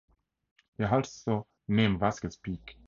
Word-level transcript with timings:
He 0.79 0.83
also 0.83 1.45
named 1.67 1.99
Vasquez 1.99 2.35
Peak. 2.35 2.75